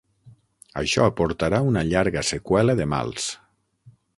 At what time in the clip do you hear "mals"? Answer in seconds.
2.95-3.29